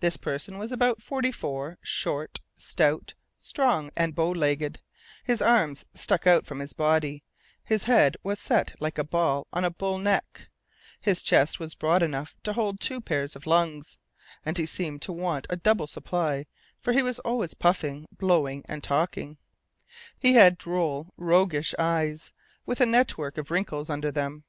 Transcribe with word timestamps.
This 0.00 0.16
person 0.16 0.56
was 0.56 0.72
about 0.72 1.02
forty 1.02 1.30
four, 1.30 1.76
short, 1.82 2.40
stout, 2.56 3.12
strong, 3.36 3.90
and 3.94 4.14
bow 4.14 4.30
legged; 4.30 4.80
his 5.22 5.42
arms 5.42 5.84
stuck 5.92 6.26
out 6.26 6.46
from 6.46 6.60
his 6.60 6.72
body, 6.72 7.22
his 7.62 7.84
head 7.84 8.16
was 8.22 8.38
set 8.40 8.74
like 8.80 8.96
a 8.96 9.04
ball 9.04 9.46
on 9.52 9.66
a 9.66 9.70
bull 9.70 9.98
neck, 9.98 10.48
his 10.98 11.22
chest 11.22 11.60
was 11.60 11.74
broad 11.74 12.02
enough 12.02 12.34
to 12.44 12.54
hold 12.54 12.80
two 12.80 13.02
pairs 13.02 13.36
of 13.36 13.46
lungs 13.46 13.98
(and 14.46 14.56
he 14.56 14.64
seemed 14.64 15.02
to 15.02 15.12
want 15.12 15.46
a 15.50 15.56
double 15.56 15.86
supply, 15.86 16.46
for 16.80 16.94
he 16.94 17.02
was 17.02 17.18
always 17.18 17.52
puffing, 17.52 18.08
blowing, 18.10 18.64
and 18.66 18.82
talking), 18.82 19.36
he 20.18 20.32
had 20.32 20.56
droll 20.56 21.12
roguish 21.18 21.74
eyes, 21.78 22.32
with 22.64 22.80
a 22.80 22.86
network 22.86 23.36
of 23.36 23.50
wrinkles 23.50 23.90
under 23.90 24.10
them. 24.10 24.42